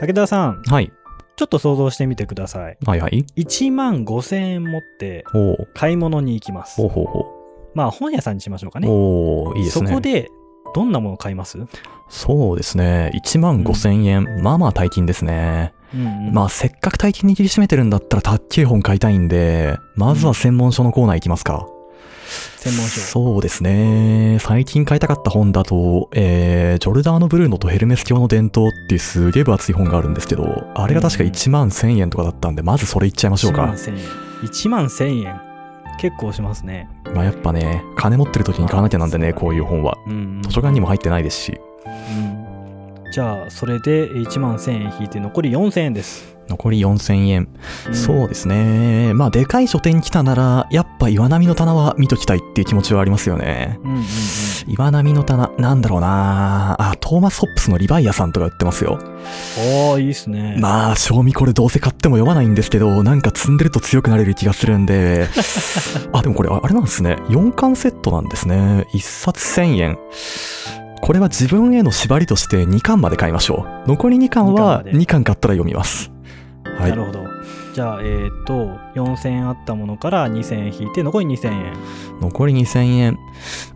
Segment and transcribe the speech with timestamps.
[0.00, 0.92] 武田さん、はい。
[1.36, 2.76] ちょっと想像してみてください。
[2.84, 3.24] はいはい。
[3.36, 5.24] 1万5千円持って。
[5.74, 6.88] 買い物に行きますほう。
[6.88, 7.26] ほうほ
[7.74, 8.82] まあ本屋さんにしましょうかう。
[8.82, 8.88] ね。
[8.88, 9.88] おおいいですね。
[9.88, 10.30] そこで
[10.74, 11.58] どんなものを買います、
[12.08, 13.12] そうですね。
[13.14, 14.42] 1万5千円。
[14.42, 15.72] まあまあ大金ですね。
[15.94, 21.68] うんうんまあせっかく大金握りしめてるんだったらたっけえ本買いたいんで、まずは専門書のコーナー行きますか。
[22.58, 23.00] 専門書。
[23.00, 24.38] そうですね。
[24.40, 33.74] 最近買いたかった本だと、えー、ジョルダーノ・ブルーノとヘルメス教の伝統っていうすげえ分厚い本があるんですけど、あれが確か1万1000円とかだったんで、まずそれいっちゃいましょう1万か。
[33.74, 34.04] 1000円。
[34.42, 35.40] 1万1000円。
[36.00, 36.88] 結構しますね。
[37.14, 39.96] まあやっぱね、金持ってる時に買わなきゃなんでね、こういう本は。
[40.06, 40.42] うん、うん。
[40.42, 42.44] 図書館にも入ってないですし、うん
[43.14, 46.33] じゃあ、それで1万1000円引いて残り4000円です。
[46.48, 47.42] 残り4000円。
[47.42, 49.12] んそうですね。
[49.14, 53.78] まあでかい書店来たなら、やっぱ岩波の棚は見ときたいっていう気持ちはありますよね。
[53.84, 54.04] うんうんうん。
[54.68, 58.98] 岩波の棚、なんだろうなあ、トーマス・ホップスのリヴァイアさんとか売ってますよ。
[59.58, 60.56] おー、いいっすね。
[60.60, 65.28] まあ、賞味これどうせ買っても読まないんですけど、なんか積んでると強くなれる気がするんで。
[66.12, 67.16] あ、でもこれ、ああれなんですね。
[67.28, 68.86] 4巻セットなんですね。
[68.92, 69.98] 1冊1000円。
[71.00, 73.88] これは自分への縛りとして2巻まで買いましょう。
[73.88, 76.13] 残り2巻は二巻まで2巻買ったら読みます。
[76.84, 76.96] はいな。
[76.96, 77.24] るほど。
[77.74, 81.72] じゃあ、えーっと、4000円あったものから2000円引いて、残り2000円。
[82.20, 83.18] 残り2000円。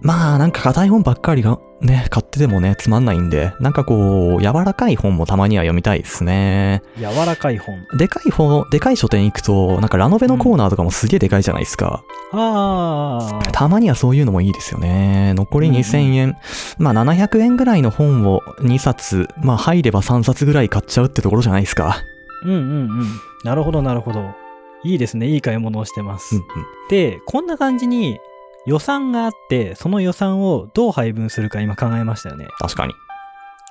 [0.00, 6.82] まあ、なんか硬い本ばっかりがね、買っててもね、つまんないんで、なんかこう、柔らかい本もたまには読みたいですね。
[6.98, 7.84] 柔らかい本。
[7.96, 12.02] でかい本、でかい書店行くと、なんかラノベのコーナーとかもすげえでかいじゃないですか。
[12.32, 13.50] あー。
[13.52, 15.34] たまにはそういうのもいいですよね。
[15.34, 16.36] 残り2000円。
[16.78, 22.02] まあ700円ぐらいの本を2冊、まあ入れば3冊ぐらい買っちゃうってところじゃないですか。
[22.44, 23.06] うんうんうん。
[23.44, 24.34] なるほど、なるほど。
[24.84, 25.28] いいですね。
[25.28, 26.36] いい買い物をしてます。
[26.36, 26.46] うんうん。
[26.88, 28.18] で、こんな感じに
[28.66, 32.48] 予算があって、その予算をどう配分するか今考えましたよね。
[32.58, 32.94] 確かに。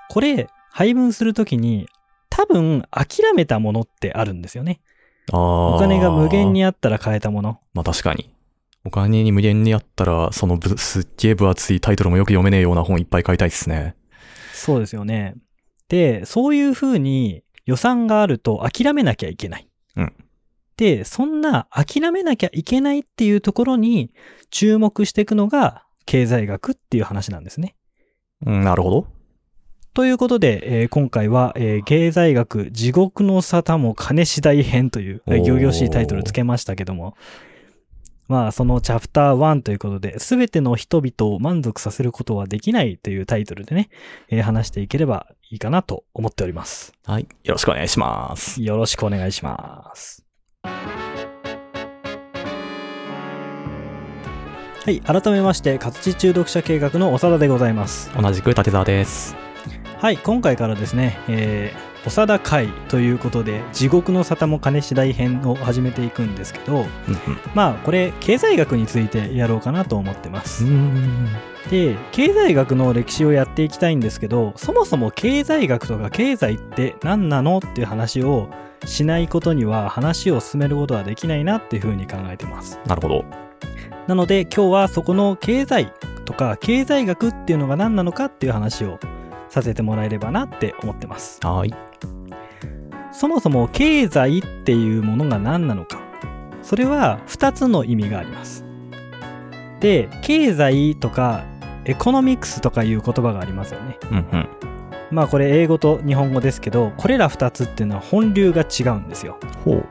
[0.09, 1.87] これ、配分するときに、
[2.29, 4.81] 多分諦めたものってあるんですよね。
[5.31, 5.75] ああ。
[5.75, 6.53] お金が無限。
[6.53, 7.59] にあったら買えたもの。
[7.73, 8.29] まあ確かに。
[8.85, 13.95] お金に無限にあったら、そのぶすっげえ分厚いタイトルもよく読めねえような本いっぱい買いたいですね。
[14.53, 15.35] そうですよね。
[15.89, 19.67] で、そういうふうに予算があると諦めなきゃいけない。
[19.95, 20.13] うん
[20.77, 24.11] で、そんな諦めなきゃいけないっていうところに
[24.51, 27.75] 注目していくのが経済学っていう話なんですね。
[28.45, 29.07] うん、なるほど。
[29.95, 37.15] ということで、えー今回は、えー経済学地獄の沙汰も金次第編という、えー行々しいタイトルつけましたけども、
[38.27, 43.89] まあそのチャプター1ということで、すべての人々を満足させることはできないというタイトルでね、
[44.29, 46.93] えー話していければいいかなと思っております。
[47.05, 47.27] はい。
[47.43, 48.61] よろしくお願いします。
[48.61, 50.23] よろしくお願いします。
[54.87, 58.09] はい、改めまして、活字中毒者計画の長田でございます。
[58.15, 59.35] 同じく竹澤です。
[59.97, 66.87] はい、今回からですね、えー、長田会ということで、地獄の沙汰も金次第編を始めていくんですけど、うん
[67.53, 70.65] まあ、これ、経済学についてやろうかなと思ってます。
[71.69, 78.49] で、経済学の歴史をやっていきたいんですけど、そもそも経済学とか経済って何なのっていう話を
[78.85, 82.79] しないことには話を進めることはできないなっていうふうに考えてます。
[82.85, 83.25] なるほど。
[84.07, 85.91] なので今日はそこの経済
[86.25, 88.99] とか経済学っていうのが何なのかっていう話を
[89.49, 91.39] させてもらえればなって思ってます。
[91.45, 91.86] はい。
[93.17, 95.99] そもそも経済っていうものが何なのか。
[96.61, 98.63] それは2つの意味があります。
[99.79, 101.43] で、経済とか
[101.85, 103.97] エコノミクスとかいう言葉がありますよね。
[104.11, 104.49] うんうん。
[105.09, 109.39] まあこれ英語と日本語ですけど、これら2つっていうのは本流が違うんですよ。
[109.65, 109.85] ほう。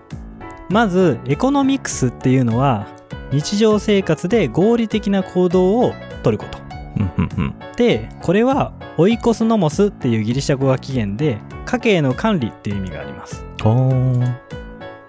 [0.71, 2.87] まず、エコノミクスっていうのは
[3.33, 6.59] 日常生活で合理的な行動をとること。
[6.97, 7.55] うんうんうん。
[7.77, 13.45] で、これはオイコスノモスっていうギリシャ語が起源で家計の管理っていう意味があります。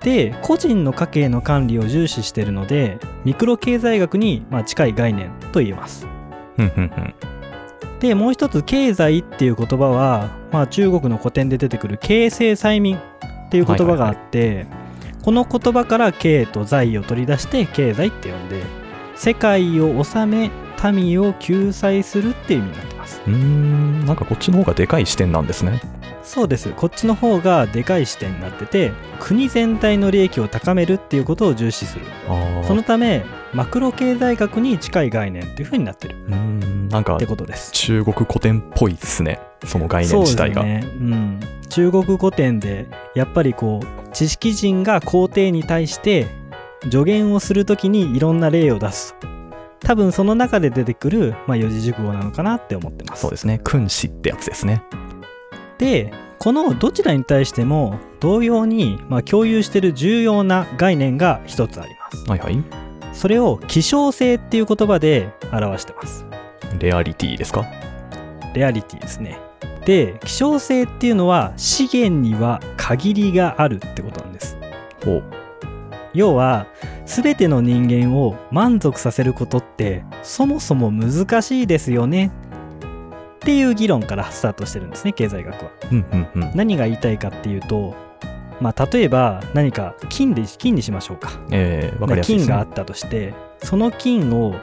[0.01, 6.07] で個人の家計の管理を重視しているのでミクロ経済学にまあ近い概念と言えます。
[7.99, 12.99] でもう一つ経済っていう言葉は、まあ、中国の古典で出てくる経世催民っ
[13.49, 14.67] ていう言葉があって、
[15.23, 18.63] この言葉から経と財を取り出して経済って呼んで
[19.15, 20.51] 世界を治め
[20.93, 25.81] 民を救済するっていう意味になってますうーん、なんかこっちの方がでかい視点なんですね。
[26.27, 32.05] そうですこっちの方がでかい視点になってて国全体の利益を高めるっていうことを重視する。
[32.67, 37.71] そのためマクロ経済学に近い概念っていう風になってるうーん、なんかってことです。
[37.71, 39.39] 中国古典っぽいですね。
[39.65, 40.63] その概念自体が。
[40.63, 40.93] そうですね。
[40.93, 41.39] うん。
[41.69, 46.27] 中国古典でやっぱりこう知識人が皇帝に対して
[46.83, 49.15] 助言をするときにいろんな例を出す。
[49.79, 53.21] 多分その中で出てくる、まあ、四字熟語なのかなって思ってます。
[53.21, 53.61] そうですね。
[53.63, 54.83] 君子ってやつですね。
[55.77, 62.29] でこのどちらに対しても同様に、まあ、共有している重要な概念が一つあります。
[62.29, 62.63] はいはい。
[63.13, 66.25] それを希少性っていう言葉で表してます。
[66.79, 67.65] レアリティですか？
[68.53, 69.39] レアリティですね。
[69.85, 74.57] で希少性っていうのは資源には限りがあるってことなんです。
[75.03, 75.23] ほう。
[76.13, 76.67] 要は
[77.05, 82.31] 全ての人間を満足させることってそもそも難しいですよね
[83.47, 86.51] っていう議論からスタートしてるんですね経済学はうんうんうん。
[86.53, 87.95] 何が言いたいかっていうと
[88.59, 92.47] まあ例えば何か金で金にしましょうかえー、わかりやすいです、ね。
[92.49, 93.33] 金があったとして
[93.63, 94.53] その金を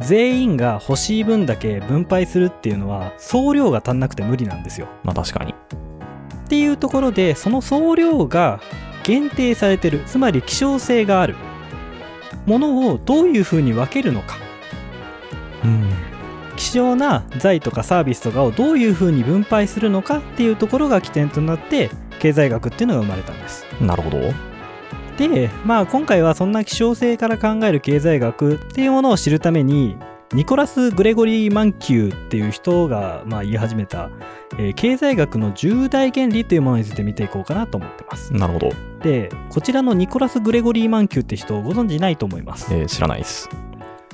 [0.00, 5.54] 全員が欲しい分だけ分配するっていうのは総量が足んなくて無理なんですよまあ確かに。
[5.54, 8.60] っていうところでその総量が
[9.02, 11.36] 限定されてるつまり希少性がある
[12.44, 14.36] ものをどういうふうに分けるのか
[15.64, 16.15] うん。
[16.56, 24.18] 希少な財とかサービスとかをどういうふうに分配するのかっていうところが起点となって経済学っていうのが生まれたんですなるほど。
[25.16, 29.96] でまあ今回はそんな希少性から考える経済学っていうものを知るために
[30.32, 34.10] ニコラス・グレゴリー・マンキューっていう人がまあ言い始めた、
[34.58, 38.70] えー経済学の十大原理というものについて見ていこうかなと思ってますなるほど。
[39.02, 43.48] でこちらのニコラス・グレゴリー・マンキューって人をご存知ないと思いますえー、知らないです。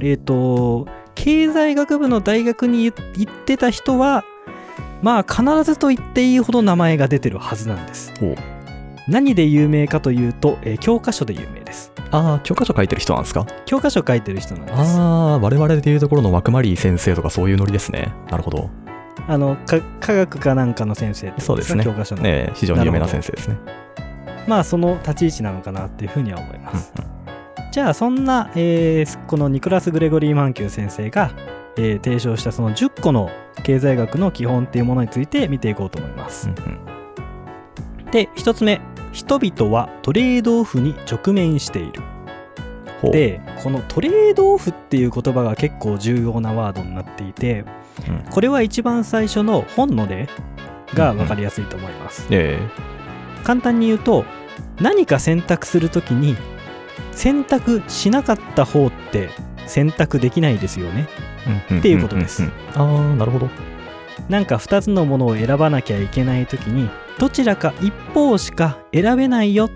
[0.00, 4.24] えっ、と経済学部の大学に行ってた人は
[5.02, 8.12] まあ必ずと言っていいほど名前が出てるはずなんです。
[9.08, 11.90] 何で有名かというと、えー教科書で有名です。
[12.12, 13.46] ああ、教科書書いてる人なんですか？
[13.66, 14.78] 教科書書いてる人なんです。
[14.78, 15.00] あ
[15.34, 18.12] あ、我々でいうところのマクマリー先生とかそういうノリですね。
[18.30, 18.70] なるほど。
[19.26, 21.84] あのか科学かなんかの先生そうですね。
[21.84, 23.56] 教科書の、ねえ非常に有名な先生ですね。
[24.46, 26.92] まあその立ち位置なのかなっていうふうには思いまうんす、
[27.72, 31.32] じゃあそんな、えーこのニクラス・グレゴリー・マンキュー先生が、
[31.78, 33.30] えー提唱したその10個の
[33.64, 38.10] 経済学の基本っていうものについて見ていこうと思います、うんうん。
[38.10, 38.82] で1つ目
[39.12, 42.02] 人々はトレードオフに直面している。
[43.10, 47.64] でこのトレードオフっていう言葉が結構重要なワードになっていて
[48.06, 48.30] うん。
[48.30, 50.28] これは一番最初の本の例
[50.92, 52.60] が分かりやすいと思います、え。
[53.44, 54.26] 簡単に言うと
[54.78, 56.36] 何か選択するときに
[57.12, 59.30] 選択しなかった方って
[59.66, 61.08] 選択できないですよね
[61.70, 63.48] えっていうことですんんうんああ、なるほど。
[64.28, 66.88] なんか2つのものを選ばなきゃいけないときに
[67.18, 69.68] どちらか一方しか選べないよ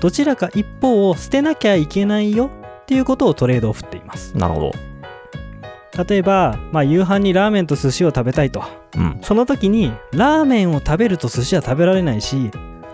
[0.00, 2.50] どちらか一方を捨てなきゃいけないよ
[2.82, 4.72] っていうことをトレードオフって言いますなるほど。
[6.04, 8.62] 例えば、まあ、夕飯にラーメンと寿司を食べたいと
[8.96, 9.18] うん。
[9.22, 12.50] その時にラーメンを食べると寿司は食べられないし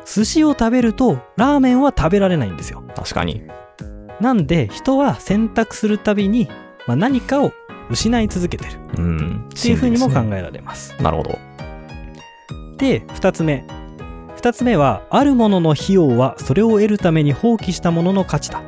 [0.06, 3.42] 寿司を食べるとラーメンは食べられないんですよ確かに。
[4.20, 6.48] なんで人は選択するたびに、
[6.86, 7.52] まあ、何かを
[7.90, 9.48] 失い続けてるうん。
[9.54, 10.94] っていうふうにも考ええられます。
[11.02, 11.38] なるほど。
[12.78, 13.64] で2つ目
[14.36, 18.62] 2つ目はあるものの費用はそれを得るために放棄したものの価値だ。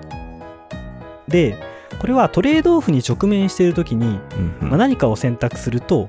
[1.29, 1.57] で
[2.01, 6.09] これはトレードオフに直面している時に、うんうんまあ、何かを選択すると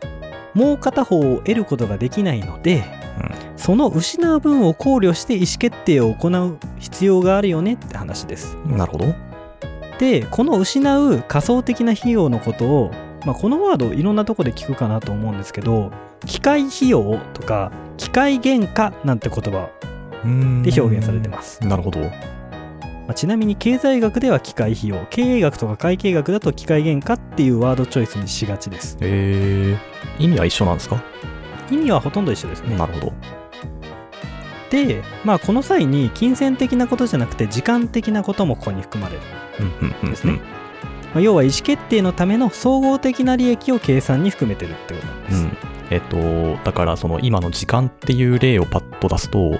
[0.53, 2.83] もう片方を得ることができないので、
[3.55, 8.57] その失う分を考慮して意思決定を行う必要があるよねって話です。
[8.65, 9.26] なるほど。
[9.99, 12.91] でこの失う仮想的な費用のことを、
[13.25, 15.91] まあ、このワードいろんなとこで聞くかなと思うんですけど
[16.25, 19.69] 機械費用とか機械原価なんて言葉
[20.63, 21.99] でで表現されてます、なるほど。
[22.01, 22.09] ま
[23.09, 28.97] あちなみに経済学では機械費用経営学とか会計学だと機械原価っていうワードチョイスにしがちです。
[28.99, 31.01] えー、意味は一緒なんですか？
[31.71, 32.75] 意味はほとんど一緒ですね。
[32.75, 33.13] なるほど。
[34.69, 39.21] で、まあ、この際に金銭的なことじゃなくて時間的なこともここに含まれる、
[40.01, 40.33] うんですね。
[41.13, 45.57] まあ、要は意思決定のための総合的な利益を計算に含めてるってことなんです、うん。
[45.89, 49.59] えっと、だからその今の時間っていう例をパッと出すと、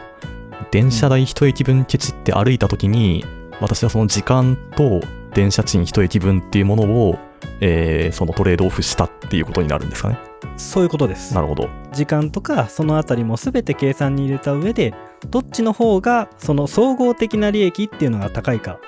[0.71, 3.25] 電車代一駅分ケチって歩いた時に、
[3.61, 5.01] 私はその時間と
[5.33, 7.19] 電車賃一駅分っていうものを、
[7.61, 10.19] えーそのトレードオフしたっていうことになるんですかね。
[10.55, 11.69] そういうことですなるほど。
[11.93, 14.93] 時間とかそのあたりも全て計算に入れた上で
[15.29, 18.79] どっちの方がその総合的な利益っていうのが高いか。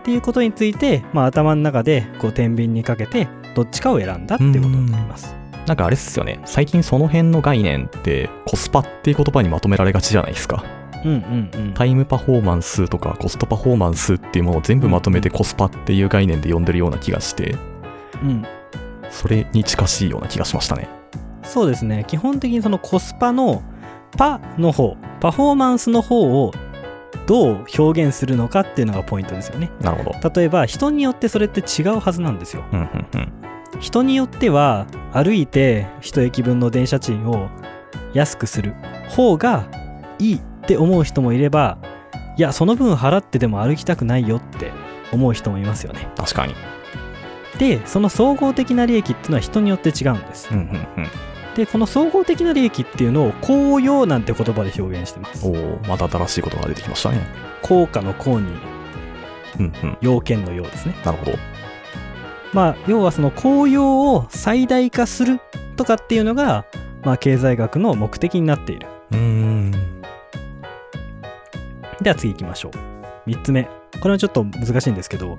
[0.00, 5.36] っていうことについて、まあ、頭の中でこう天秤にかけてどっちかを選んだっていうことになります。
[5.66, 6.40] なんかあれっすよね。
[6.46, 10.64] 最近その辺の概念ってコスパっていう言葉にまとめられがちじゃないですか。
[11.04, 11.74] うんうんうん。
[11.74, 17.56] タイムパフォーマンスとかコストパフォーマンスっていうものを全部まとめてコスパっていう概念で呼んでるような気がして、
[18.22, 18.46] うん、
[19.10, 20.88] それに近しいような気がしましたね。
[21.42, 23.62] そうですね基本的にそのコスパの
[24.18, 26.52] パの方パフォーマンスの方を
[27.26, 29.70] どう表現するのかっていうのがポイントですよね。
[29.80, 30.30] なるほど。
[30.40, 32.64] 例えば人によってそれって違うはずなんですよ。
[32.72, 33.32] うんうんうん。
[33.80, 37.48] 人によっては歩いて一駅分の電車賃を
[38.14, 38.74] 安くする
[39.08, 39.68] 方が
[40.18, 41.78] いいって思う人もいれば
[42.36, 44.72] いやその分払ってでも歩きたくないよって
[45.12, 46.54] 思う人もいますよね確かに。
[47.58, 51.06] でその総合的な利益っていうのは人によって違うんですうんうん
[51.56, 55.56] でこの総合的な利益っていうのを効用なんて言葉で表現してますうん。
[55.56, 57.26] おお、また新しいことが出てきましたね。
[57.62, 58.52] 効果の効に
[59.58, 59.98] うんうん。
[60.00, 61.32] 要件のようですねなるほど。
[62.52, 65.40] まあ要はその効用を最大化する
[65.76, 66.64] とかっていうのが、
[67.02, 69.70] まあ、経済学の目的になっているうーん。
[72.00, 72.70] では次行きましょ
[73.26, 73.64] う3つ目
[74.00, 75.38] これはちょっと難しいんですけど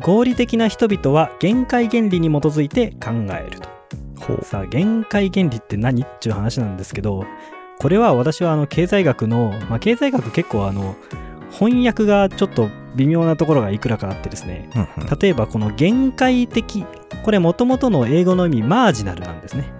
[0.00, 3.76] 合理的な人々は限界原理に基づいて考えると。
[4.42, 6.02] さあ限界原理って何？
[6.02, 7.24] っていう話なんですけど
[7.78, 10.96] これは私はあの経済学の、まあ、経済学結構あの
[11.52, 16.84] 翻訳がちょっと微妙なところがいくらかあってですねうんうん例えばこの限界的
[17.22, 19.72] これ元々の英語の意味マージナルなんですね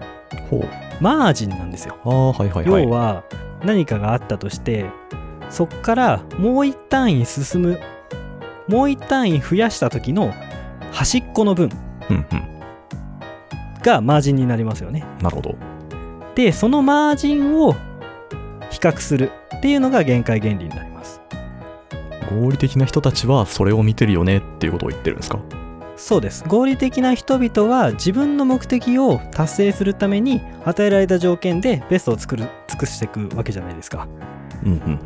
[0.49, 0.69] ほう。
[1.03, 2.85] マージンなんですよはいはいはい。
[2.85, 3.25] 要は
[3.65, 4.87] 何かがあったとして
[5.51, 7.81] そっからもう一単位進む
[8.69, 10.35] もう一単位増やした時の
[10.93, 11.71] 端っこの分。
[13.83, 15.55] がマージンになりますよねなるほど。
[16.35, 17.73] でそのマージンを
[18.71, 21.21] 比較するっていうのが限界原理になります
[22.43, 25.39] 合理的な人たちはそれを見てるよねっていうことを言ってるんですか？
[25.97, 34.09] そうです合理的な人々は自分の目的を達成するために与えられた条件でベストを作る尽くしていくわけじゃないですか。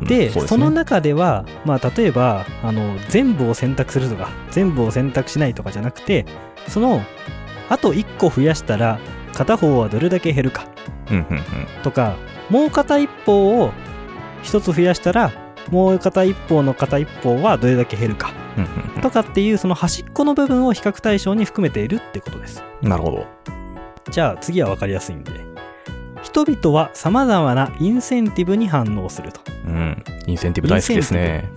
[0.01, 6.25] でそその中では、まあ、例えばあの全部を選択するとか全部を選択しないとかじゃなくて
[6.67, 7.01] その
[7.69, 8.99] あと1個増やしたら
[9.33, 10.67] 片方はどれだけ減るか。
[11.83, 12.15] とか
[12.49, 13.71] もう片一方を
[14.43, 15.31] 1つ増やしたら
[15.69, 18.33] もう片一方の片一方はどれだけ減るか
[19.01, 22.63] とかっていうその端っこの部分を比較対象に含めているってことです。
[22.81, 23.25] なるほど。
[24.09, 25.50] じゃあ次は分かりやすいんで
[26.31, 30.03] 人々は様々なインセンティブに反応するとうん。
[30.27, 31.49] インセンティブ大好きですね。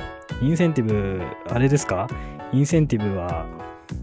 [0.42, 2.08] インセンティブ、あれですか？
[2.52, 3.46] インセンティブは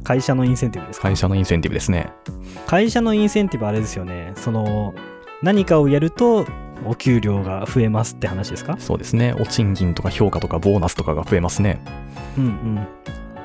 [0.04, 1.10] 会社のインセンティブですか？
[1.10, 2.14] 会社のインセンティブですね。
[2.68, 4.32] 会社のインセンティブあれですよね。
[4.36, 4.94] その、
[5.42, 6.46] 何かをやると
[6.86, 8.78] お給料が増えますって話ですか？
[8.80, 9.34] そうですね。
[9.34, 11.84] お賃金とか評価とかボーナスとかが増えますね。
[12.38, 12.88] うんうん。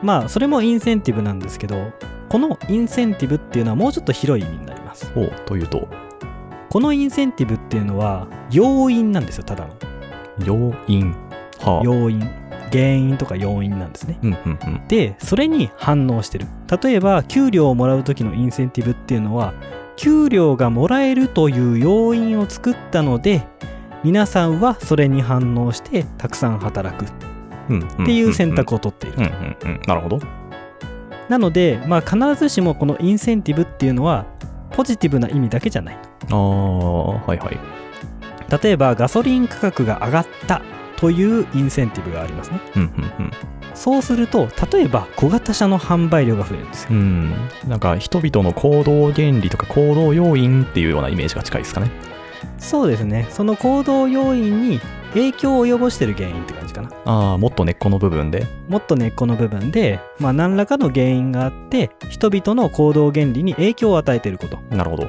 [0.03, 1.91] まあ、それもインセンティブなんですけど、
[2.29, 5.11] このインセンティブっていうのはもうちょっと広い意味になります。
[5.17, 5.89] おというと、
[6.77, 9.75] このインセンティブっていうのは要因なんですよ、ただの。
[10.45, 11.17] 要因。
[11.59, 11.83] はあ。
[11.83, 12.21] 要因。
[12.71, 14.19] 原因とか要因なんですね。
[14.23, 14.87] うんうんうん。
[14.87, 16.47] でそれに反応してる
[16.83, 19.55] 例えば給料をもらう時のインセンティブっていうのは
[19.97, 23.47] 給料がもらえるという要因を作ったので
[24.05, 29.17] 皆さんはそれに反応してたくさん働くっていう選択を取っている。
[29.87, 30.19] なるほど。
[31.31, 34.27] なので、まあ、必ずしもこのインセンティブっていうのは
[34.77, 35.99] ポジティブな意味だけじゃない
[36.31, 37.59] ああ、はいはい。
[38.63, 40.61] 例えばガソリン価格が上がった
[40.97, 43.31] というインセンティブがありますねうんうん
[43.75, 46.97] そうすると例えば小型車の販売量が増えるんですようん。
[47.65, 47.69] うん。
[47.69, 51.91] なんか人々の行動原理とか行動要因っていうようなイメージが近いですかね。
[52.59, 54.81] そうですねその行動要因に
[55.17, 58.47] 影響を及ぼしてる原因って感じかなああ、もっと根っこの部分で？
[58.69, 65.09] もっと根っこの部分で、まあ、何らかの原因があって人々の行動原理に影響を与えていることなるほど。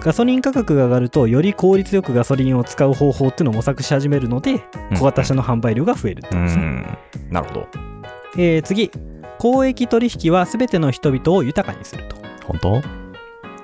[0.00, 4.62] ガソリン価格が上がるとより効率よくガソリンを使う方法っていうのを模索し始めるので
[4.98, 7.32] 小型車の販売量が増えるってうことですね、ん。
[7.32, 7.66] なるほど。
[8.36, 8.90] えー次
[9.38, 12.82] 公益取引は全ての人々を豊かにすると本当？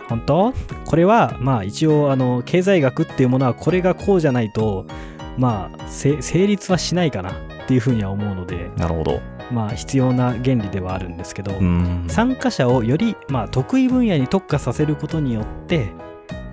[0.08, 0.54] 本当？
[0.86, 4.86] これはまあ一応あの経済学っていうものはこれがこうじゃないと
[5.38, 7.34] まあせ成立はしないかなっ
[7.66, 9.20] ていうふうには思うのでなるほど。
[9.50, 12.06] まあ必要な原理ではあるんですけど、うん。
[12.08, 15.92] 参加者をより、まあ、得意分野に特化させることによって、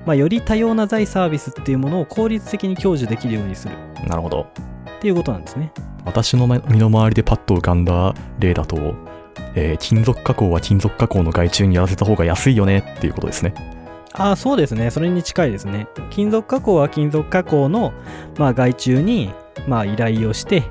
[0.05, 3.75] まあ、より多様な財サービスっていうものを効率的に享受できるようにする
[4.07, 4.47] なるほど。
[4.97, 5.71] っていうことなんですね。
[6.05, 8.95] 私の身の回りでパッと浮かんだ例だと、
[9.55, 13.53] えー金属加工は金属加工の外注にやらせた方が安いよねっていうことですね。
[14.13, 15.87] ああそうですねそれに近いですね。
[16.09, 17.93] 金属加工は金属加工の、
[18.37, 19.31] まあ、外注に、
[19.67, 20.63] まあ、依頼をして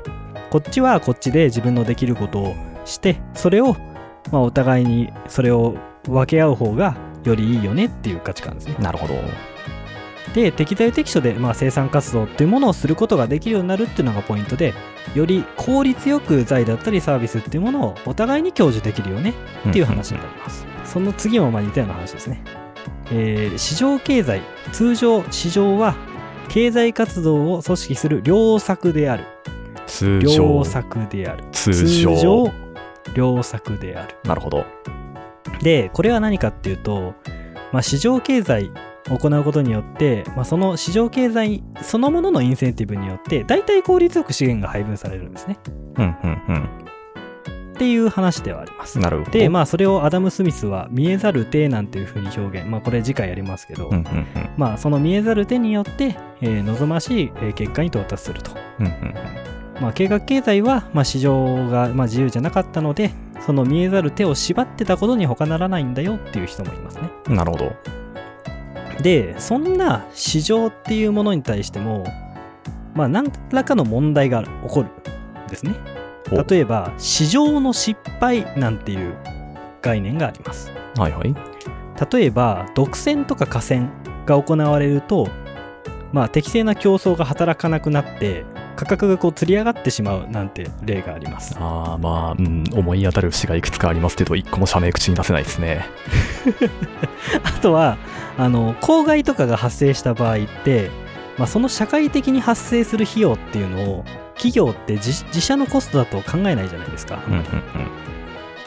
[0.50, 2.54] こっちはこっちで自分のできることを
[2.84, 3.74] してそれを、
[4.30, 8.76] まあ、お互いにそれを分け合う方がよりいいよねっていう価値観ですね。
[8.78, 9.14] なるほど。
[10.34, 14.74] で適材適所で、まあ、生産活動っていうものをすることができるようになるっていうのがポイントで
[15.14, 19.34] より効率よく財だったりサービスっていうものをお互いに享受できるよね
[19.68, 22.44] っていう話になります、その次もまあ似たような話ですね、
[23.10, 25.96] えー市場経済通常市場は
[26.48, 29.24] 経済活動を組織する良作である
[29.86, 30.64] 通常良。
[30.64, 32.52] 作である通常。
[33.14, 34.64] 良作であるなるほど。
[35.62, 37.14] でこれは何かっていうと、
[37.72, 38.70] まあ、市場経済
[39.08, 45.58] 行うことによって、まあ、その市場経済そのもののインセンティブによって大体効率よく資源が配分されるんですね
[45.96, 46.89] うんうん
[47.80, 49.02] っていう話ではありますうん。
[49.04, 49.30] なるほど。
[49.30, 54.26] でまあそれをアダム・スミスは見えざる手なんていうふうに表現まあこれ次回やりますけど、うんうんうん。
[54.58, 59.14] まあその見えざる手によって、えー望ましいえー結果に到達するとうんうん
[59.80, 67.36] まあ、計画経済は、まあ、市場が、まあ、自由じゃなかったのでその見えざる手を縛ってたことに他ならないんだよっていう人もいますねうん。
[67.36, 67.72] なるほど。
[69.02, 72.04] でそんな市場っていうものに対しても
[72.94, 75.89] まあ何らかの問題が起こるんですねお
[76.48, 79.16] 例えば市場の失敗なんていう
[79.82, 81.34] 概念がありますはいはい。
[82.12, 83.90] 例えば独占とか河川
[84.26, 85.28] が行われると
[86.12, 88.44] まあ適正な競争が働かなくなって
[88.80, 95.84] 価格がこう釣り上がってしまうなんて例がありますああ、まあ、うん、思い当たる節がいくつかありますけど、一個も社名口に出せないですね。
[97.44, 97.98] あとは
[98.38, 100.90] あの公害とかが発生した場合って、
[101.40, 104.04] まあ、その社会的に発生する費用っていうのを
[104.34, 107.24] 企業って自自社のコストだと考えないじゃないですか。
[107.26, 107.44] うんうんうん。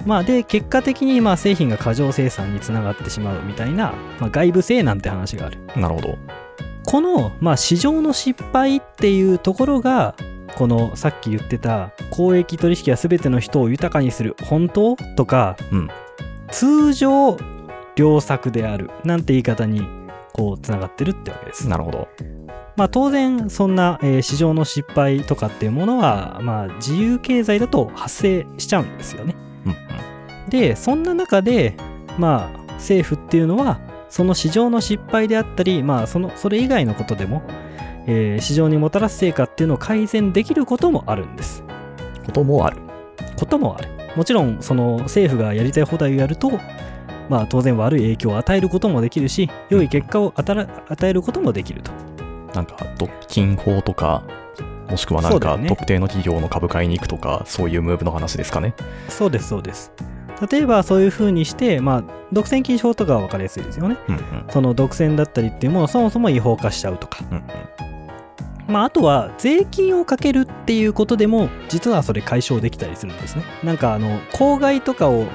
[0.08, 5.60] まあ、で結果的にまあ製品が過剰生産につながってしまうみたいな、まあ、外部性なんて話がある。
[5.76, 6.18] なるほど。
[6.86, 10.16] この、まあ、市場の失敗っていうところが
[10.56, 14.96] このさっき言ってた交易取引は全ての人を豊かにする本当？
[15.16, 15.90] とか、うん
[16.52, 17.38] 通常
[17.96, 19.88] 良作であるなんて言い方に
[20.34, 21.68] こうつながってるってわけです。
[21.68, 22.08] なるほど。
[22.76, 29.36] まあ当然そんな、えー市場の失敗とかっていうものは、まあ、自由経済だと発生しちゃうんですよね。
[29.66, 29.76] うんう
[30.48, 30.50] ん。
[30.50, 31.76] でそんな中で
[32.18, 37.44] まあ政府っていうのはその市場の失敗であったりまあそのそれ以外のことでも、
[38.08, 41.64] えー市場にもたらす成果っていうのを改善できることもあるんです
[42.26, 42.78] こともある。
[43.38, 46.52] こともあるもちろんその政府がやりたい放題をやると
[47.30, 50.68] まあ当然悪い影響を与えることもできるし良い結果を与
[51.04, 51.92] えることもできると
[52.54, 54.24] なんか、独禁法とか、
[54.90, 58.74] もしくはなんか、ね特定の企業の株買いに行くとか、そういうムーブの話ですかね。
[59.10, 59.92] そうですそうです
[60.52, 64.24] 例えばそういうふうにしてまあ独占禁止法とかは分かりやすいですよねうんうん。
[64.50, 67.44] その独占だったりっていうものをそもそも違法化しちゃうとかうんうん。
[68.68, 75.28] まあ、あとは税金をかけるっていうことでも実はそれ解消できたりするんですねなんかあの公害とかを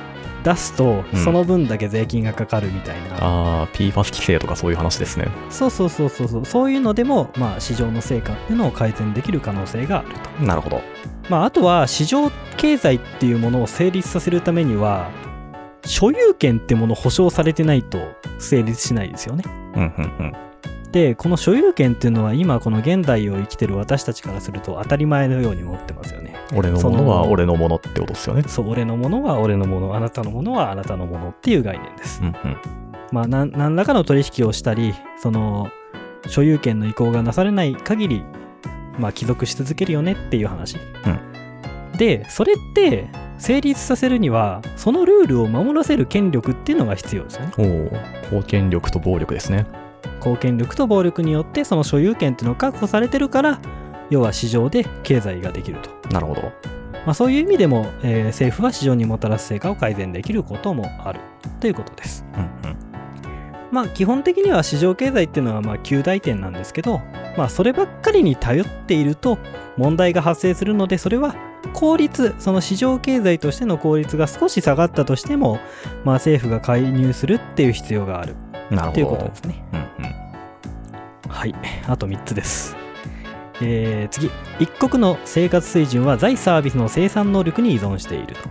[0.48, 5.28] 出すとうんその分だけ税金がかかるみたいな、ああ、PFAS 規制とかそういう話ですね。
[5.50, 10.08] そうそうそうそうそうそういうのでも、まあ、市場の成果っていうのを改善できる可能性がある
[10.38, 10.80] と、なるほど。
[11.28, 15.10] まあ、あとは市場経済っていうものを成立させるためには
[15.84, 17.98] 所有権ってものを保証されてないと
[18.38, 20.47] 成立しないですよねうんうんうん。
[20.92, 28.42] でこの所有権っていうのは今この現代を生きてる私たちからすると当たり前のように持ってますよね俺のものは俺のものってことですよね。
[28.44, 32.56] そう俺のものは俺のものあなたのものはあなたのものっていう概念です、うんうん。
[33.12, 35.70] まあ何らかの取引をしたりその
[36.26, 38.24] 所有権の移行がなされない限り
[38.98, 40.76] まあ帰属し続けるよねっていう話、
[41.96, 47.66] でそれって成立させるにはそのルールを守らせる権力っていうのが必要ですよねおお、
[48.24, 49.66] 貢献力と暴力ですね。
[50.16, 53.60] 貢献力と暴力によってその所有権っていうのが確保されてるから
[54.10, 56.52] 要は市場で経済ができるとなるほど。
[57.06, 61.20] まあ、そういう意味でも、えー政府は市場にもたらす成果を改善できることもある
[61.58, 62.24] ということです。
[62.34, 62.76] うんうん。
[63.70, 67.00] まあ基本的には市場経済っていうのはまあ旧大点なんですけど、
[67.36, 69.38] まあそればっかりに頼っていると
[69.76, 71.34] 問題が発生するのでそれは
[71.72, 75.58] 効率、その市場経済としての効率が少し下がったとしても、
[76.04, 78.36] まあ政府が介入するっていう必要がある
[78.70, 78.92] なるほど。
[78.92, 79.64] ということですね。
[79.72, 81.30] うんうん。
[81.30, 81.54] はい、
[81.86, 82.76] あと3つです。
[83.60, 88.48] えー次、一国の生活水準は財サービスの生産能力に依存していると。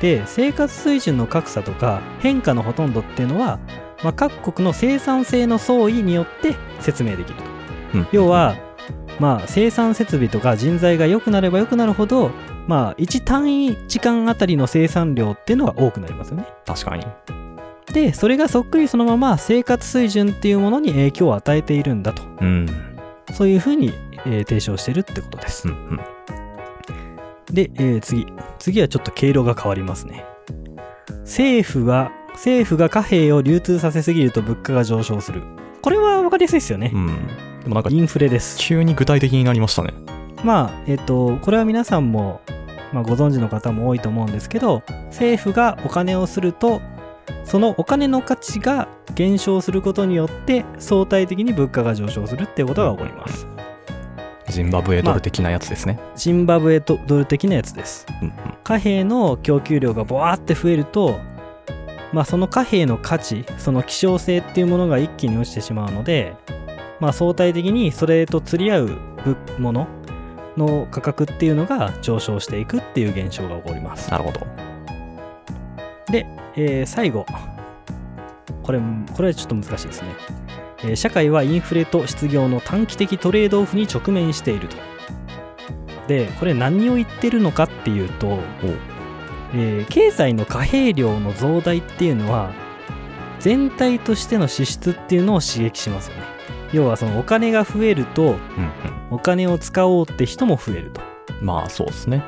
[0.00, 3.60] で、生活水準の格差とか変化のほとんどっていうのは、
[4.02, 7.44] まあ、各国の生産性の相違によって説明できると。
[7.94, 8.56] うん要、は、
[9.20, 12.30] まあ、生産設備とか人材が良くなれば良くなるほど、
[12.66, 16.46] まあ、1単位時間あたりの生産量っていうのが多くなりますよね。
[16.66, 17.06] 確かに。
[17.92, 22.22] で、それがそっくりそのまま生活水準っていうものに影響を与えているんだと。
[22.40, 22.66] うん。
[23.32, 23.92] そういうふうに、
[24.26, 25.68] えー提唱してるってことです。
[25.68, 27.54] うんうん。
[27.54, 28.26] で、えー次。
[28.58, 30.24] 次はちょっと経路が変わりますね。
[31.20, 35.42] 政府は、政府が貨幣を流通させすぎると物価が上昇する。
[35.82, 36.98] これは分かりやすいですよねう。
[36.98, 37.06] ん。
[37.62, 38.58] でもなんか、インフレです。
[38.58, 39.92] 急に具体的になりましたね。
[40.44, 42.40] まあ、えっ、と、これは皆さんも、
[42.92, 46.80] まあ、ご存知の方も多いと思うんですけど、政府がお金をすると、
[47.44, 53.46] そのお金の価値が減少することによって相対的に物価が上昇するっていうことが起こります。
[54.48, 55.98] ジンバブエドル的なやつですね。
[56.14, 58.06] ジンバブエドル的なやつです。
[58.20, 58.34] うんうん。
[58.64, 61.20] 貨幣の供給量がボワーって増えると
[62.12, 66.36] まあ、その貨幣の価値その希少性っていうものが一気に落ちてしまうので、
[67.00, 68.98] まあ、相対的にそれと釣り合う
[69.58, 69.88] もの
[70.56, 74.10] の価格っていうのが上昇していくっていう現象が起こります。
[74.10, 74.46] なるほど。
[76.12, 77.26] で、えー最後。
[78.62, 78.80] これ
[79.16, 80.08] これはちょっと難しいですね、
[80.84, 84.76] えー社会はインフレと失業の短期的トレードオフに直面していると。
[86.08, 88.38] でこれ何を言ってるのかっていうと、
[89.54, 92.52] えー経済の貨幣量の増大っていうのは
[93.40, 96.22] 全体としての支出っていうのを刺激しますよね。
[96.72, 98.38] 要はそのお金が増えるとうんうん。
[99.10, 101.00] お金を使おうって人も増えると。
[101.42, 102.24] まあ、そうですね。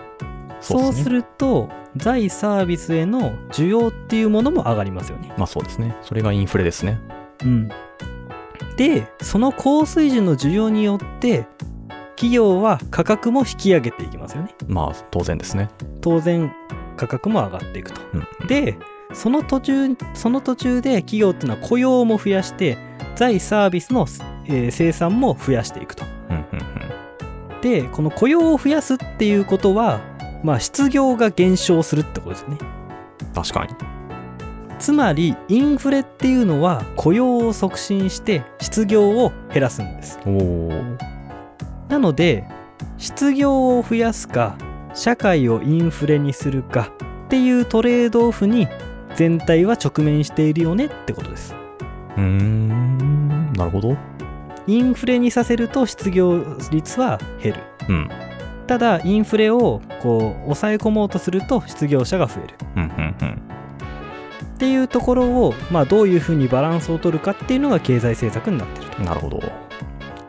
[0.64, 1.16] そうですね。
[1.16, 5.96] ると財サービスへの需要っていうものも上がりますよねまあ、そうですね。
[6.03, 6.98] それがインフレですね。
[7.44, 7.68] うん、
[8.77, 11.46] でその高水準の需要によって
[12.16, 15.68] 企業は価格も引き上げていきますよねまあ、当然ですね。
[16.00, 16.53] 当然
[16.96, 18.46] 価格も上がっていくとうんうん。
[18.46, 18.79] で
[19.12, 22.79] その途中その途中で企業っていうのは雇用も増やして
[23.14, 24.07] 財サービスの、
[24.46, 27.61] えー生産も増やしていくとうんうんうん。
[27.61, 30.00] でこの雇用を増やすっていうことは
[30.44, 32.59] まあ失業が減少するってことですよね
[33.35, 33.74] 確かに。
[34.78, 40.18] つまりインフレっていうのは雇用を促進して失業を減らすんです。
[41.88, 42.44] なので
[42.98, 44.57] 失業を増やすか
[44.94, 46.92] 社会をインフレにするか
[47.26, 48.68] っていうトレードオフに
[49.16, 51.54] 全体は直面しているよねってことです
[52.16, 53.52] うーん。
[53.54, 53.96] なるほど。
[54.66, 58.09] インフレにさせると失業率は減るうん。
[58.66, 63.42] ただインフレをこう抑え込もうとすると失業者が増えるうんうんうん。
[64.55, 69.42] っていうところを、まあ、どういうふうにバランスを取るかっていうのが経済政策になってるとなるほど。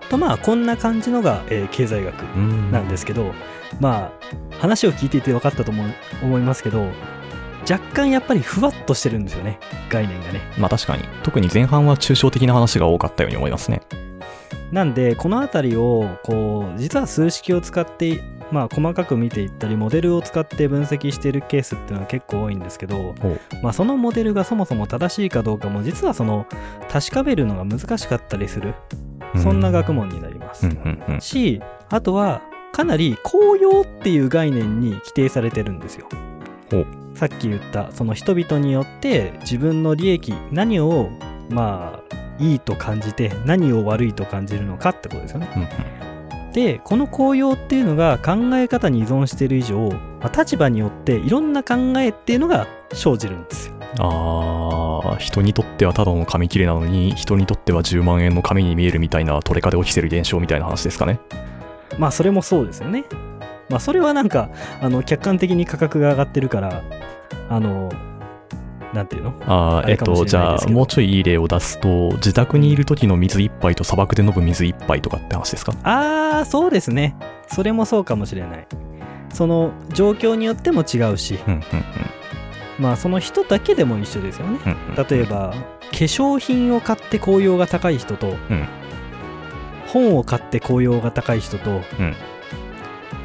[0.10, 2.72] とまあこんな感じのが、えー経済学うん。
[2.72, 3.34] なんですけど、
[3.80, 4.12] ま
[4.52, 5.88] あ話を聞いていて分かったと思う
[6.24, 6.88] 思いますけど
[7.70, 11.04] 若干やっぱりふわっとしてるんですよね概念がねまあ確かに。
[11.24, 13.82] 特に前半は抽象的な話が多かったように思いますね。
[14.76, 23.16] なんでこの辺りをこう実は数式を使ってまあ細かく見ていったりモデルを使って分析しているケースっていうのは結構多いんですけど、
[23.64, 26.46] まあ、そのモデルがそもそも正しいかどうかも実はその
[26.90, 28.76] 確かめるのが難しかったりする
[29.42, 30.70] そんな学問になります。
[31.22, 32.42] しあとは
[32.74, 36.10] かなり公用っていう概念に規定されてるんですよ。
[37.14, 41.10] さっき言ったその人々によって自分の利益何を
[41.50, 45.70] まあいいと感じて何を悪いと感じるのかってことですよねうんうん
[46.56, 49.90] でこの公用っていうのが考え方に依存している以上、
[50.22, 61.20] まあ立場によっていろんな考えっていうのが生じるんですよああ、人にとってはただの紙切れなのに、人にとっては10万円の紙に見えるみたいなトレカで起きてる現象みたいな話ですかね。
[62.00, 63.04] まあそれもそうですよね。
[63.70, 64.50] まあそれはなんか
[64.82, 66.84] あの客観的に価格が上がってるから
[67.50, 67.92] あの
[68.96, 69.34] なんていうの？
[69.46, 75.74] ああ、えっと、じゃあ、もうちょいいい例を出すと、自宅にいる時の水一杯と砂漠で飲む水一杯とかって話ですか？
[75.84, 77.16] ああそうですね。
[77.48, 78.68] それもそうかもしれない。
[79.32, 81.64] その状況によっても違うしうんうん
[82.80, 84.60] まあその人だけでも一緒ですよね。
[84.66, 85.08] うんうんうん。
[85.10, 85.54] 例えば
[85.92, 88.38] 化粧品を買って紅葉が高い人と、ん
[89.88, 92.16] 本を買って紅葉が高い人と、うん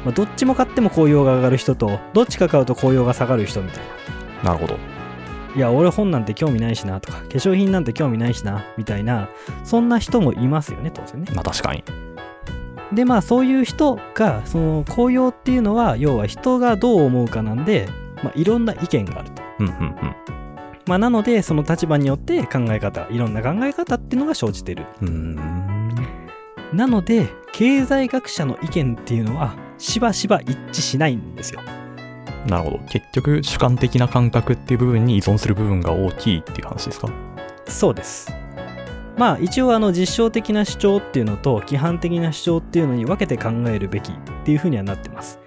[0.05, 3.83] まあ、どっちも買っても紅葉が上がる人とどっちか買うと紅葉が下がる人みたい
[4.43, 4.53] な。
[4.53, 4.77] なるほど。
[5.55, 9.29] いや俺本なんて興味ないしなとか化粧品なんて興味ないしなみたいな
[9.63, 11.83] そんな人もいますよね当然ねまあ確かに。
[12.93, 17.87] でまあそういう人がその紅葉っていうのは要は人がどう思うかなんで、
[18.21, 20.15] まあ、いろんな意見があると、うんうんうん。
[20.87, 26.01] まあ、なのでその立場によって考え方いろんな考え方っていうのが生じてるうーん。
[26.73, 31.61] なので経済学者の意見っていうのはしばしば一致しないんですよ
[32.47, 32.79] なるほど。
[32.89, 37.09] 結局、主観的な感覚っていう部分に依存する部分が大きいっていう話ですか？
[37.67, 38.33] そうです。
[39.17, 45.39] まあ一応あの実証的な主張っていうのと規範的な主張っていうのに分けて考えるべきっていうふうにはなってます。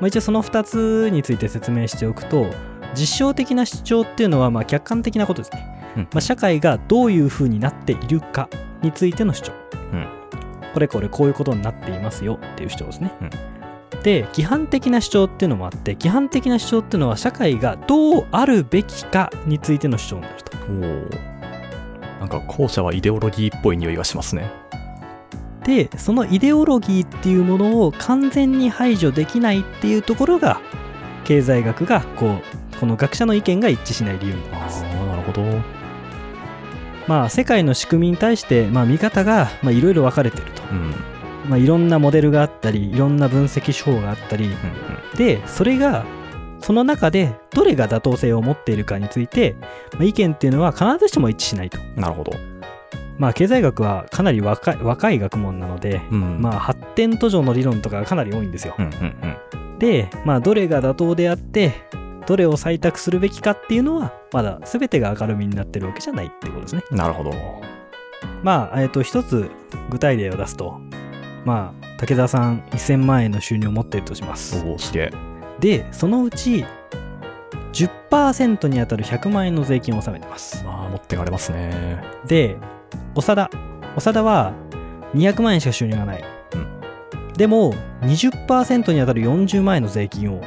[0.00, 2.46] まあ、一応その2つについて説明しておくと
[2.94, 6.02] 実証的な主張っていうのはまあ客観的なことですね、うん。
[6.04, 8.48] まあ、社会がどういうふうになっているか
[8.82, 9.52] についての主張、
[9.92, 10.06] うん。
[10.74, 13.30] これこれこういうことになっていますよっていう主張ですね、うん
[14.02, 21.36] で規範的な主張っていうのもあって規範的な主張っていうのは社会がどうあるべきかについての主張になるとおお。
[22.20, 24.50] なんか後者はイデオロギーっぽい匂いがしますね。
[25.64, 30.60] でそのイデオロギーっていうものを完全に排除できないっていうところが
[31.24, 32.36] 経済学がこ
[32.74, 35.42] うこの学者の意見が一致しない理由になりあますあ、なるほど。
[37.08, 40.94] まあ世界の仕組みに対して、まあ、見方がまあいろいろ分かれてると、うん。
[41.46, 44.48] うんまあ、いろんなモデルがあったりいろんな分析手法があったりう
[45.14, 45.16] ん。
[45.16, 46.04] でそれが
[46.60, 49.56] その中でどれが妥当性を持っているかについて、
[49.92, 51.78] まあ、意見っていうのは必ずしも一致しないと。
[51.96, 52.32] なるほど。
[53.18, 56.40] まあ経済学はかなり若い若い学問なので、うん。
[56.40, 58.74] まあ発展途上の理論とかがかなり多いんですよ。
[58.78, 59.78] うんうんうん。
[59.78, 61.72] で、まあどれが妥当であって、
[62.26, 66.82] どれを採択するべきかっていうのは、まだ全てが明るみになってるわけじゃないってことですね。
[66.90, 67.32] なるほど。
[68.42, 69.48] まあ、えっ、と、一つ
[69.90, 70.80] 具体例を出すと、
[71.46, 74.62] まあ、武田さん1000万円の収入を持っているとします。
[74.66, 75.10] おお、すげえ。
[75.60, 76.66] で、そのうち
[77.72, 80.64] 10%に当たる100万円の税金を納めてます。
[80.64, 82.02] まあ、持ってかれますね。
[82.26, 82.56] で、
[83.14, 83.50] 長田。
[83.96, 84.52] 長田は
[85.14, 86.24] 200万円しか収入がない。
[86.54, 86.76] うん
[87.36, 90.40] でも、20%に当たる40万円の税金を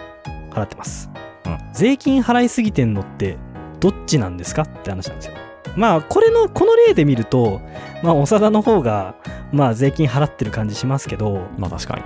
[0.49, 1.09] 払ってます。
[1.45, 3.37] うん税金払いすぎてんのって
[3.79, 4.63] どっちなんですか？
[4.63, 5.33] って話なんですよ。
[5.75, 7.61] まあ、これの、この例で見ると、
[8.03, 9.15] まあ、長田の方が、
[9.51, 12.03] まあ、税金払ってる感じしますけど、まあ確かに。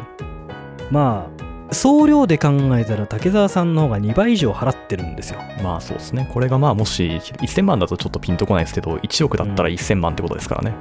[0.92, 5.40] まあ、総量で考えたら竹澤さんの方が2倍以上払ってるんですよ。
[5.64, 6.30] まあそうですね。
[6.32, 10.74] これがまあもし1000万だとちょっとピンとこないですけど、1億だったら1000万ってことですからね。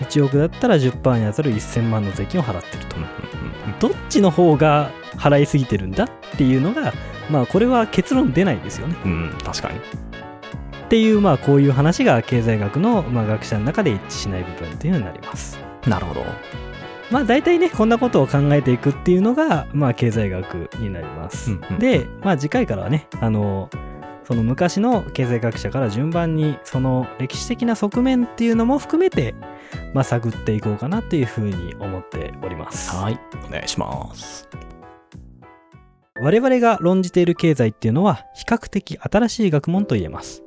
[0.00, 3.02] 1億だったら10%に当たる1000万の税金を払ってるとうん。
[3.02, 3.08] うん
[3.80, 6.92] どっちの方が払いすぎてるんだっていうのが、
[7.30, 8.96] まあこれは結論出ないですよね。
[9.04, 9.30] うんうん。
[9.30, 9.80] うん、確かに。
[10.86, 15.58] っていう、まあこういう話が経済学の、まあ、学者の中で一致しない部分っていうのになります。
[15.86, 16.24] なるほど。
[17.10, 21.50] まあ大体ね、こんなことを考えていくっていうのが、まあ経済学になります。
[21.50, 23.68] うんうんで、まあ次回からはね、あの、
[24.24, 29.34] その昔の経済学者から順番にその歴史的な側面っていうのも含めて、
[29.92, 32.94] まあ探っていこうかなというふうに思っております。
[32.94, 33.18] はい。
[33.44, 34.48] お願いします。
[36.20, 40.45] 我々が論じている経済っていうのは比較的新しい学問と言えます。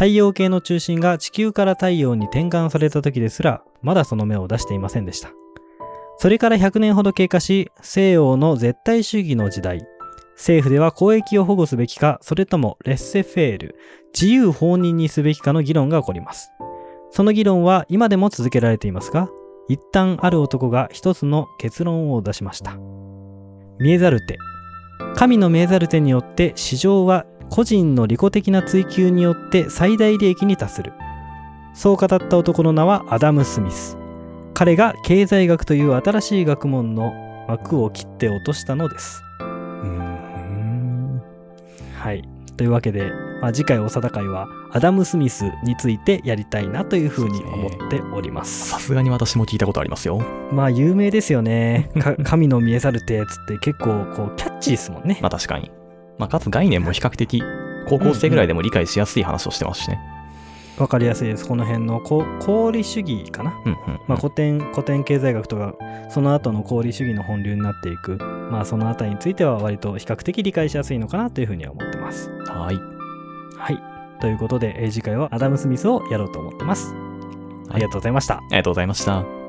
[0.00, 5.28] 太陽系の中心が地球から太陽に転換された時ですら、まだその芽を出していませんでした。
[6.16, 9.86] それから100年ほど経過し、西洋の絶対主義の時代、
[10.36, 13.76] 政府では公益を保護すべきか、それともレッセフェール、
[14.18, 16.50] 自由放任にすべきかの議論が起こります。
[17.10, 19.28] その議論は今でも続けられていますが、
[19.68, 22.78] 一旦ある男が一つの結論を出しました。
[23.78, 24.38] 見えざる手。
[25.14, 30.92] 神の見えざる手によって市場は個人の利己的な追求によって最大利益に達する。
[31.74, 33.98] そう語った男の名はアダム・スミス。
[34.54, 37.12] 彼が経済学という新しい学問の
[37.48, 39.22] 幕を切って落としたのです。
[41.98, 42.22] はい。
[42.56, 43.10] というわけで、
[43.40, 48.68] まあ、次回おさだ会はアダム・スミスについてやりたいなというふうに思っております。
[48.68, 50.22] さすがに私も聞いたことありますよ。
[50.52, 51.90] まあ有名ですよね。
[51.98, 55.18] か 神の見えざる手つって結構こうキャッチーですもんね。
[55.22, 55.70] まあ確かに。
[56.20, 57.42] まあかつ概念も比較的
[57.88, 59.98] 高校生ぐらいでも理解しやすい話をしてますしね。
[60.78, 61.46] わかりやすいです。
[61.46, 63.52] この辺のこ功利主義かな？
[63.64, 64.00] うんうん。
[64.06, 65.74] まあ、古典古典経済学とか
[66.08, 68.16] その後の功利主義の本流になっていく、
[68.50, 72.30] まあ、そのあたりについては割と比較的理解しやすいのかなというふうには思ってます。
[72.46, 72.76] はい。
[73.58, 74.20] はい。
[74.20, 76.94] ということで、えー次回はアダム・スミスをやろうと思ってます。
[77.70, 78.36] ありがとうございました。
[78.36, 79.39] ありがとうございました。